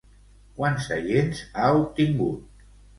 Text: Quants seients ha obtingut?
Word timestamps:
Quants 0.59 0.89
seients 0.93 1.45
ha 1.61 1.71
obtingut? 1.85 2.69